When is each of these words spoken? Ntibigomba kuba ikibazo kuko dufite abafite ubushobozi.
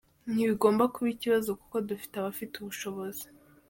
Ntibigomba 0.33 0.83
kuba 0.93 1.07
ikibazo 1.15 1.49
kuko 1.59 1.75
dufite 1.89 2.13
abafite 2.17 2.53
ubushobozi. 2.57 3.25